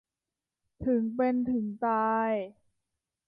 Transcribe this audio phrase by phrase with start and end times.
[0.85, 2.31] ถึงเป็นถึงตาย